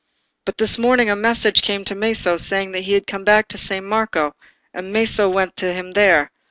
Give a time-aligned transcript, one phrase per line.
[0.45, 3.57] But this morning a message came to Maso, saying that he was come back to
[3.59, 4.33] San Marco,
[4.73, 6.31] and Maso went to him there.